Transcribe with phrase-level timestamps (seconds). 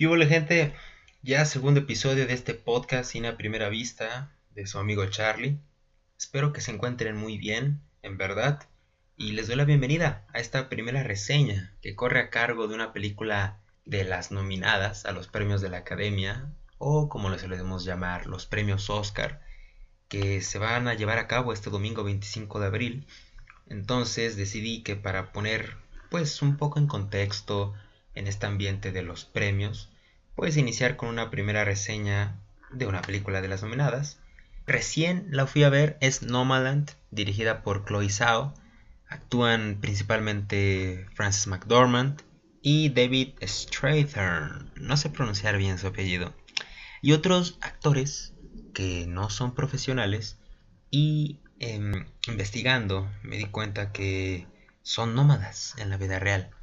[0.00, 0.74] Hola gente,
[1.22, 5.60] ya segundo episodio de este podcast sin a primera vista de su amigo Charlie.
[6.18, 8.66] Espero que se encuentren muy bien, en verdad,
[9.16, 12.92] y les doy la bienvenida a esta primera reseña que corre a cargo de una
[12.92, 18.26] película de las nominadas a los premios de la Academia, o como les solemos llamar,
[18.26, 19.42] los premios Oscar,
[20.08, 23.06] que se van a llevar a cabo este domingo 25 de abril.
[23.68, 25.76] Entonces decidí que para poner
[26.10, 27.74] pues un poco en contexto
[28.14, 29.90] en este ambiente de los premios,
[30.34, 32.36] puedes iniciar con una primera reseña
[32.72, 34.18] de una película de las nominadas.
[34.66, 38.54] Recién la fui a ver, es Nomaland, dirigida por Chloe Zhao.
[39.08, 42.22] Actúan principalmente Frances McDormand
[42.62, 46.32] y David Strathairn, no sé pronunciar bien su apellido,
[47.02, 48.32] y otros actores
[48.72, 50.38] que no son profesionales
[50.90, 54.46] y em, investigando me di cuenta que
[54.82, 56.53] son nómadas en la vida real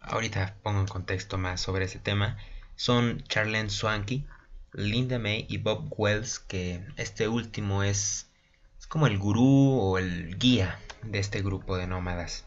[0.00, 2.36] ahorita pongo en contexto más sobre ese tema,
[2.76, 4.26] son Charlene Swanky,
[4.72, 8.28] Linda May y Bob Wells, que este último es,
[8.78, 12.44] es como el gurú o el guía de este grupo de nómadas.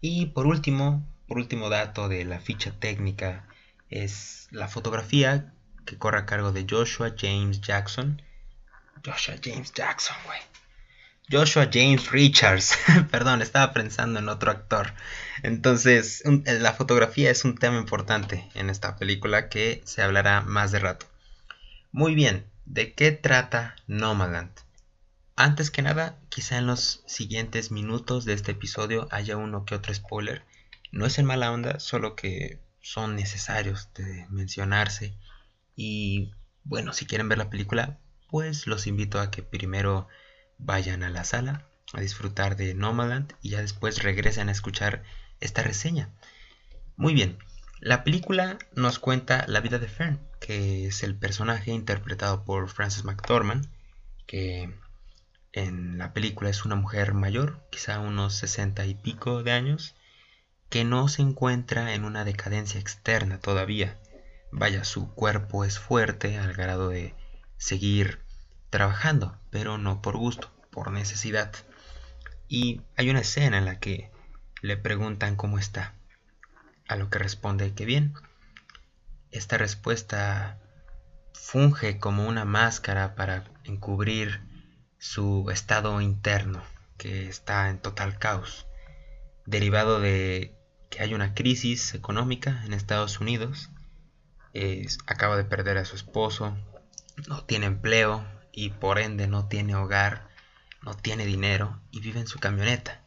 [0.00, 3.46] Y por último, por último dato de la ficha técnica,
[3.90, 5.52] es la fotografía
[5.86, 8.22] que corre a cargo de Joshua James Jackson.
[9.04, 10.38] Joshua James Jackson, güey.
[11.30, 12.74] Joshua James Richards.
[13.10, 14.94] Perdón, estaba pensando en otro actor.
[15.42, 20.72] Entonces, eh, la fotografía es un tema importante en esta película que se hablará más
[20.72, 21.06] de rato.
[21.92, 24.52] Muy bien, ¿de qué trata Nomadland?
[25.36, 29.92] Antes que nada, quizá en los siguientes minutos de este episodio haya uno que otro
[29.92, 30.42] spoiler.
[30.92, 35.14] No es en mala onda, solo que son necesarios de mencionarse.
[35.76, 36.32] Y
[36.64, 37.98] bueno, si quieren ver la película,
[38.30, 40.08] pues los invito a que primero
[40.58, 45.02] vayan a la sala a disfrutar de Nomadland y ya después regresen a escuchar
[45.40, 46.10] esta reseña.
[46.96, 47.38] Muy bien,
[47.80, 53.04] la película nos cuenta la vida de Fern, que es el personaje interpretado por Frances
[53.04, 53.68] McDormand,
[54.26, 54.74] que
[55.52, 59.94] en la película es una mujer mayor, quizá unos sesenta y pico de años,
[60.68, 63.98] que no se encuentra en una decadencia externa todavía.
[64.50, 67.14] Vaya, su cuerpo es fuerte al grado de
[67.56, 68.20] seguir
[68.70, 71.52] trabajando, pero no por gusto, por necesidad.
[72.46, 74.12] Y hay una escena en la que
[74.62, 75.96] le preguntan cómo está,
[76.86, 78.14] a lo que responde que bien.
[79.32, 80.60] Esta respuesta
[81.32, 84.40] funge como una máscara para encubrir
[84.98, 86.62] su estado interno,
[86.96, 88.68] que está en total caos,
[89.46, 90.56] derivado de
[90.90, 93.70] que hay una crisis económica en Estados Unidos,
[95.06, 96.56] acaba de perder a su esposo,
[97.26, 100.27] no tiene empleo, y por ende no tiene hogar,
[100.82, 103.02] no tiene dinero y vive en su camioneta,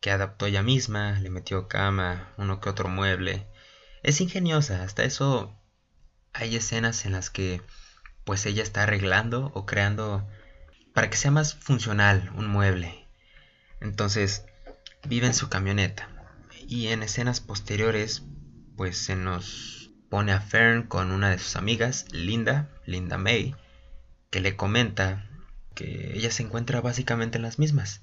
[0.00, 3.46] que adaptó ella misma, le metió cama, uno que otro mueble.
[4.02, 5.56] Es ingeniosa, hasta eso
[6.32, 7.60] hay escenas en las que
[8.24, 10.26] pues ella está arreglando o creando
[10.94, 13.06] para que sea más funcional un mueble.
[13.80, 14.44] Entonces
[15.06, 16.08] vive en su camioneta
[16.66, 18.22] y en escenas posteriores
[18.76, 23.54] pues se nos pone a Fern con una de sus amigas, Linda, Linda May,
[24.30, 25.29] que le comenta
[25.74, 28.02] que ella se encuentra básicamente en las mismas.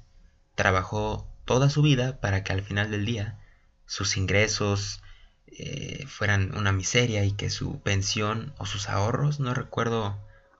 [0.55, 3.39] Trabajó toda su vida para que al final del día
[3.85, 5.01] sus ingresos
[5.47, 10.17] eh, fueran una miseria y que su pensión o sus ahorros, no recuerdo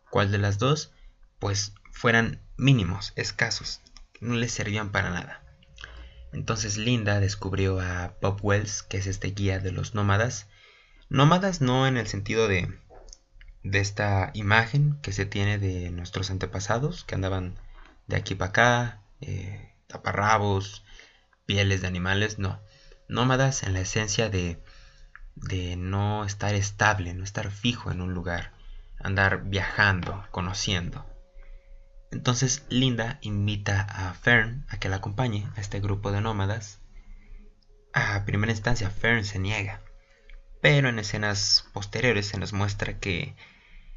[0.09, 0.91] cuál de las dos,
[1.40, 3.81] pues fueran mínimos, escasos,
[4.22, 5.44] no le servían para nada.
[6.31, 10.47] Entonces Linda descubrió a Bob Wells, que es este guía de los nómadas.
[11.09, 12.79] Nómadas no en el sentido de
[13.63, 17.56] de esta imagen que se tiene de nuestros antepasados que andaban
[18.07, 20.85] de aquí para acá, eh, taparrabos,
[21.45, 22.59] pieles de animales, no.
[23.09, 24.62] Nómadas en la esencia de,
[25.35, 28.53] de no estar estable, no estar fijo en un lugar,
[29.00, 31.06] andar viajando, conociendo.
[32.12, 36.79] Entonces Linda invita a Fern a que la acompañe a este grupo de nómadas.
[37.94, 39.81] A primera instancia Fern se niega,
[40.69, 43.38] pero en escenas posteriores se nos muestra que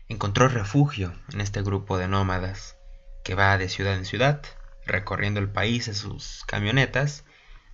[0.07, 2.77] encontró refugio en este grupo de nómadas
[3.25, 4.41] que va de ciudad en ciudad,
[4.87, 7.25] recorriendo el país en sus camionetas,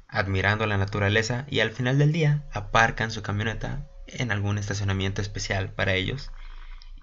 [0.09, 5.75] admirando la naturaleza y al final del día aparcan su camioneta en algún estacionamiento especial
[5.75, 6.33] para ellos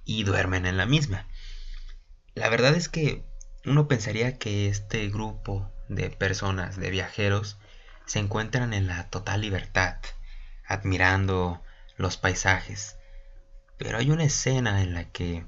[0.04, 1.28] y duermen en la misma.
[2.34, 3.24] La verdad es que
[3.66, 7.60] uno pensaría que este grupo de personas, de viajeros,
[8.08, 9.98] se encuentran en la total libertad,
[10.66, 11.62] admirando
[11.98, 12.98] los paisajes,
[13.78, 15.46] pero hay una escena en la que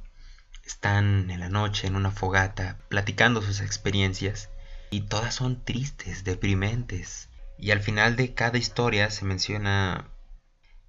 [0.65, 4.49] están en la noche en una fogata platicando sus experiencias
[4.89, 7.29] y todas son tristes, deprimentes.
[7.57, 10.09] Y al final de cada historia se menciona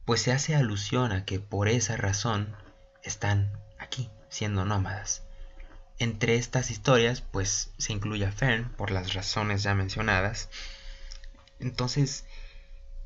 [0.06, 2.56] pues se hace alusión a que por esa razón
[3.02, 5.24] están aquí, siendo nómadas.
[5.98, 10.48] Entre estas historias, pues se incluye a Fern por las razones ya mencionadas.
[11.58, 12.24] Entonces,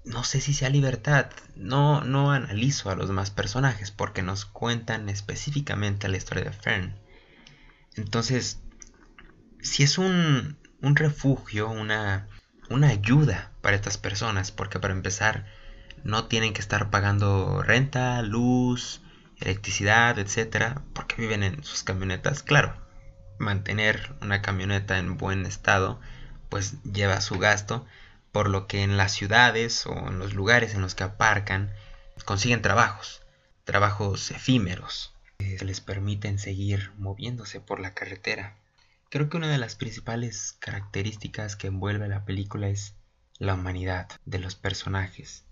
[0.04, 1.30] no sé si sea libertad.
[1.56, 6.98] No, no analizo a los demás personajes porque nos cuentan específicamente la historia de Fern.
[7.96, 8.60] Entonces,
[9.60, 12.28] si es un, un refugio, una,
[12.68, 15.46] una ayuda para estas personas, porque para empezar
[16.04, 19.02] no tienen que estar pagando renta, luz,
[19.40, 22.42] electricidad, etcétera, porque viven en sus camionetas.
[22.42, 22.74] Claro,
[23.38, 26.00] mantener una camioneta en buen estado
[26.48, 27.86] pues lleva su gasto,
[28.32, 31.72] por lo que en las ciudades o en los lugares en los que aparcan
[32.24, 33.22] consiguen trabajos,
[33.64, 38.56] trabajos efímeros que les permiten seguir moviéndose por la carretera.
[39.08, 42.94] Creo que una de las principales características que envuelve la película es
[43.38, 45.44] la humanidad de los personajes,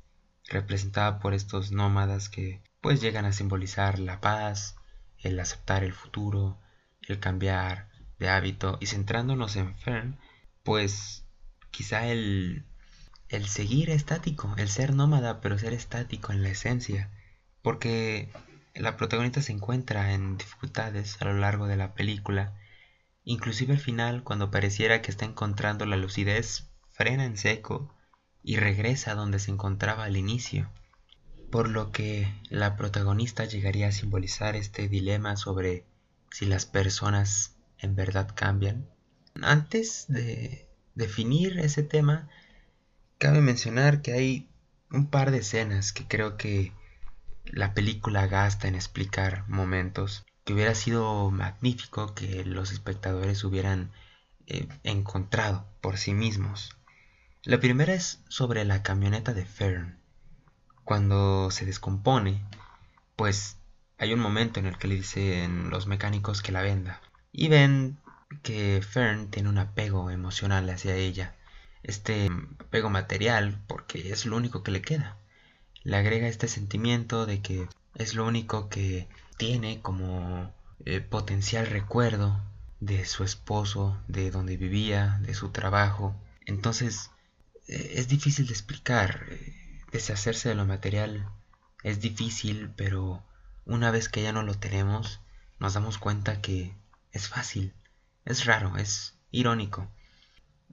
[0.47, 4.77] representada por estos nómadas que pues llegan a simbolizar la paz,
[5.19, 6.59] el aceptar el futuro,
[7.03, 7.89] el cambiar
[8.19, 10.19] de hábito y centrándonos en Fern,
[10.63, 11.25] pues
[11.71, 12.65] quizá el,
[13.29, 17.11] el seguir estático, el ser nómada, pero ser estático en la esencia,
[17.63, 18.31] porque
[18.75, 22.55] la protagonista se encuentra en dificultades a lo largo de la película,
[23.25, 27.95] inclusive al final, cuando pareciera que está encontrando la lucidez, frena en seco
[28.43, 30.71] y regresa donde se encontraba al inicio,
[31.51, 35.85] por lo que la protagonista llegaría a simbolizar este dilema sobre
[36.31, 38.89] si las personas en verdad cambian.
[39.41, 40.68] Antes de
[40.99, 42.29] definir ese tema,
[43.19, 44.49] cabe mencionar que hay
[44.91, 46.73] un par de escenas que creo que
[47.45, 53.93] la película gasta en explicar momentos que hubiera sido magnífico que los espectadores hubieran
[54.47, 56.77] eh, encontrado por sí mismos.
[57.45, 60.01] La primera es sobre la camioneta de Fern.
[60.83, 62.45] Cuando se descompone,
[63.15, 63.57] pues
[63.99, 67.01] hay un momento en el que le dicen los mecánicos que la venda.
[67.31, 67.99] Y ven
[68.43, 71.35] que Fern tiene un apego emocional hacia ella
[71.83, 72.29] este
[72.61, 75.17] apego material porque es lo único que le queda.
[75.83, 80.53] Le agrega este sentimiento de que es lo único que tiene como
[80.85, 82.41] eh, potencial recuerdo
[82.81, 86.15] de su esposo, de donde vivía, de su trabajo.
[86.47, 87.11] Entonces
[87.69, 89.27] eh, es difícil de explicar.
[89.31, 89.55] Eh,
[89.93, 91.27] deshacerse de lo material
[91.83, 93.25] es difícil, pero
[93.65, 95.21] una vez que ya no lo tenemos,
[95.59, 96.75] nos damos cuenta que
[97.13, 97.73] es fácil.
[98.29, 99.91] Es raro, es irónico.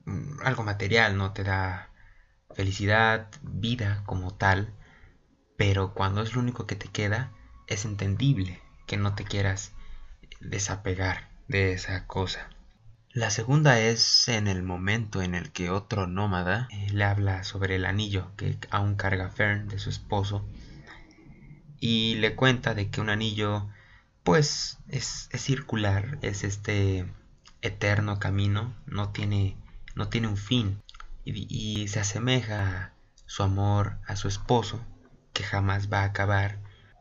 [0.04, 1.90] Mm, algo material, no te da
[2.54, 4.74] felicidad, vida como tal,
[5.56, 7.32] pero cuando es lo único que te queda,
[7.68, 9.72] es entendible que no te quieras
[10.42, 12.50] desapegar de esa cosa.
[13.14, 17.78] La segunda es en el momento en el que otro nómada eh, le habla sobre
[17.78, 20.46] el anillo que aún carga Fern de su esposo
[21.80, 23.70] y le cuenta de que un anillo
[24.24, 27.06] pues es, es circular, es este
[27.68, 29.58] eterno camino, no tiene
[29.96, 30.82] no tiene un fin
[31.24, 32.94] y, se asemeja
[33.26, 34.86] su amor a su esposo,
[35.34, 36.60] que jamás va a acabar.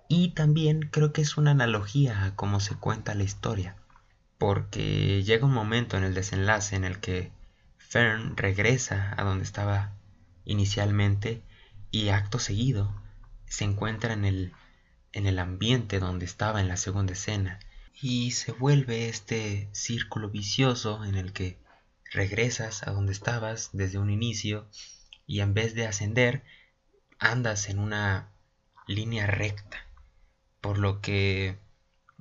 [0.08, 3.76] Y también creo que es una analogía a cómo se cuenta la historia,
[4.38, 7.32] porque llega un momento en el desenlace en el que
[7.78, 9.92] Fern regresa a donde estaba
[10.44, 11.42] inicialmente
[11.90, 12.94] y acto seguido
[13.46, 14.52] se encuentra en el,
[15.12, 17.60] en el ambiente donde estaba en la segunda escena
[18.00, 21.58] y se vuelve este círculo vicioso en el que
[22.12, 24.68] regresas a donde estabas desde un inicio
[25.26, 26.44] y en vez de ascender,
[27.18, 28.28] andas en una
[28.86, 29.86] línea recta.
[30.60, 31.58] Por lo que,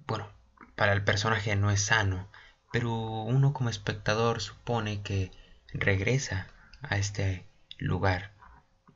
[0.07, 0.29] bueno,
[0.75, 2.27] para el personaje no es sano,
[2.71, 5.31] pero uno como espectador supone que
[5.73, 6.47] regresa
[6.81, 7.45] a este
[7.77, 8.31] lugar,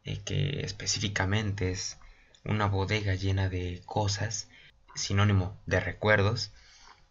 [0.04, 1.98] eh, que específicamente es
[2.44, 4.50] una bodega llena de cosas,
[4.96, 6.52] sinónimo de recuerdos,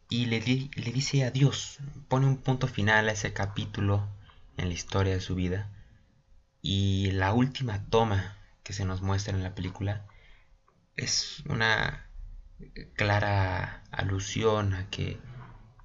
[0.08, 4.08] y le, le dice adiós, pone un punto final a ese capítulo
[4.56, 5.70] en la historia de su vida.
[6.62, 10.06] Y la última toma que se nos muestra en la película
[10.96, 12.08] es una
[12.94, 15.18] clara alusión a que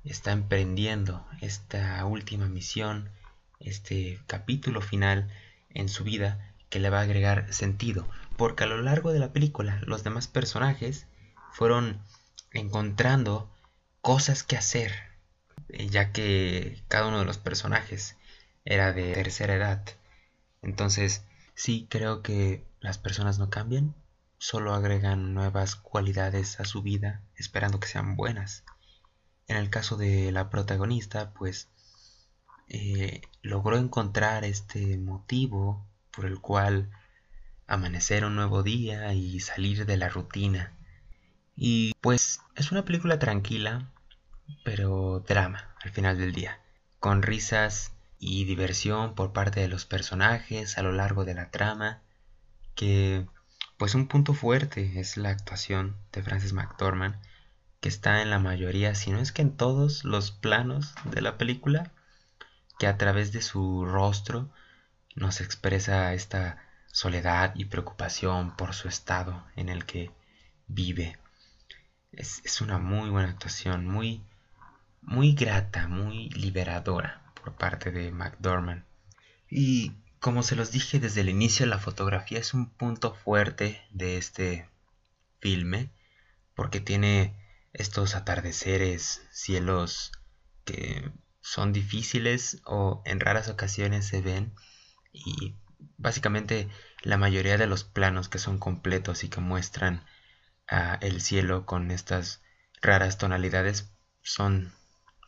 [0.04, 3.10] está emprendiendo esta última misión,
[3.60, 5.30] este capítulo final
[5.70, 9.34] en su vida que le va a agregar sentido, porque a lo largo de la
[9.34, 11.06] película los demás personajes
[11.51, 12.01] fueron
[12.54, 13.50] encontrando
[14.01, 14.91] cosas que hacer,
[15.70, 18.17] eh, ya que cada uno de los personajes
[18.65, 19.84] era de tercera edad.
[20.62, 21.24] Entonces,
[21.55, 23.96] sí creo que las personas no cambian,
[24.38, 28.63] solo agregan nuevas cualidades a su vida esperando que sean buenas.
[29.48, 31.70] En el caso de la protagonista, pues
[32.70, 36.89] eh, logró encontrar este motivo por el cual
[37.67, 40.74] amanecer un nuevo día y salir de la rutina.
[41.55, 43.91] Y pues es una película tranquila,
[44.63, 46.60] pero drama al final del día,
[47.00, 52.01] con risas y diversión por parte de los personajes a lo largo de la trama,
[52.75, 53.27] que
[53.77, 57.15] pues un punto fuerte es la actuación de Frances McDormand,
[57.79, 61.38] que está en la mayoría, si no es que en todos los planos de la
[61.39, 61.91] película,
[62.77, 64.50] que a través de su rostro
[65.15, 70.12] nos expresa esta soledad y preocupación por su estado en el que
[70.67, 71.17] vive.
[72.12, 74.22] Es, es una muy buena actuación, muy,
[75.01, 78.84] muy grata, muy liberadora por parte de McDormand.
[79.50, 84.18] Y como se los dije desde el inicio, la fotografía es un punto fuerte de
[84.18, 84.70] este
[85.39, 85.89] filme,
[86.53, 87.36] porque tiene
[87.74, 90.12] estos atardeceres, cielos
[90.65, 94.53] que son difíciles o en raras ocasiones se ven
[95.12, 95.56] y
[95.98, 96.70] básicamente
[97.01, 100.06] la mayoría de los planos que son completos y que muestran
[101.01, 102.42] el cielo con estas
[102.82, 104.74] raras tonalidades son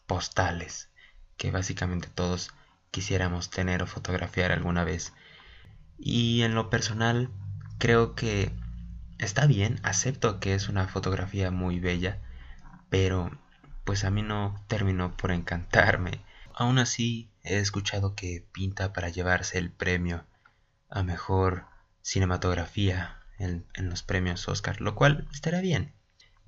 [0.07, 0.89] postales
[1.37, 2.51] que básicamente todos
[2.91, 5.13] quisiéramos tener o fotografiar alguna vez.
[5.97, 7.29] Y en lo personal,
[7.77, 8.53] creo que
[9.19, 12.19] está bien, acepto que es una fotografía muy bella,
[12.89, 13.31] pero
[13.83, 16.23] pues a mí no terminó por encantarme.
[16.53, 20.25] Aún así, he escuchado que pinta para llevarse el premio
[20.89, 21.65] a mejor
[22.01, 25.93] cinematografía en, los premios Oscar, lo cual estará bien.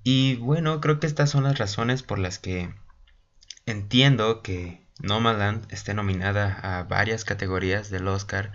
[0.04, 2.74] Y bueno, creo que estas son las razones por las que
[3.66, 8.52] entiendo que Nomadland esté nominada a varias categorías del Oscar,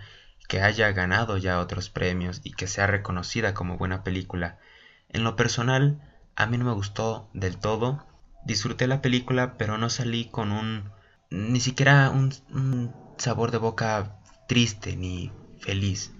[0.47, 4.59] que haya ganado ya otros premios y que sea reconocida como buena película.
[5.09, 6.01] En lo personal,
[6.35, 8.05] a mí no me gustó del todo.
[8.45, 10.91] Disfruté la película, pero no salí con un...
[11.29, 16.13] ni siquiera un, un sabor de boca triste ni feliz.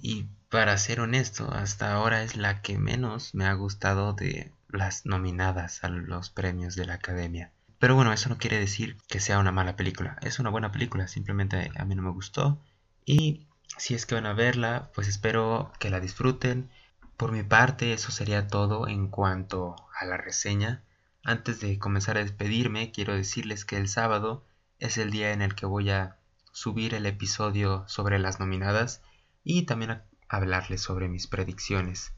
[0.00, 5.04] Y para ser honesto, hasta ahora es la que menos me ha gustado de las
[5.04, 7.52] nominadas a los premios de la Academia.
[7.78, 10.16] Pero bueno, eso no quiere decir que sea una mala película.
[10.22, 12.60] Es una buena película, simplemente a mí no me gustó.
[13.04, 16.70] Y si es que van a verla, pues espero que la disfruten.
[17.16, 20.82] Por mi parte, eso sería todo en cuanto a la reseña.
[21.24, 24.44] Antes de comenzar a despedirme, quiero decirles que el sábado
[24.78, 26.16] es el día en el que voy a
[26.52, 29.02] subir el episodio sobre las nominadas
[29.44, 32.12] y también hablarles sobre mis predicciones.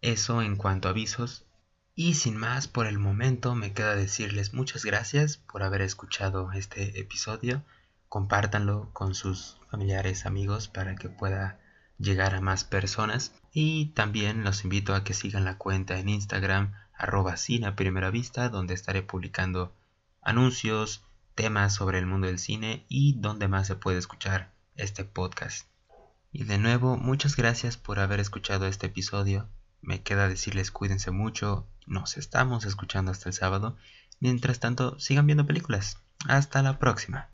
[0.00, 1.46] Eso en cuanto a avisos.
[1.94, 6.98] Y sin más por el momento me queda decirles muchas gracias por haber escuchado este
[6.98, 7.62] episodio.
[8.08, 11.60] Compártanlo con sus familiares, amigos para que pueda
[11.98, 13.32] llegar a más personas.
[13.52, 18.10] Y también los invito a que sigan la cuenta en Instagram arroba cine a primera
[18.10, 19.74] vista donde estaré publicando
[20.22, 21.02] anuncios,
[21.34, 25.66] temas sobre el mundo del cine y donde más se puede escuchar este podcast.
[26.32, 29.48] Y de nuevo, muchas gracias por haber escuchado este episodio.
[29.82, 33.76] Me queda decirles cuídense mucho, nos estamos escuchando hasta el sábado.
[34.20, 35.98] Mientras tanto, sigan viendo películas.
[36.28, 37.29] Hasta la próxima.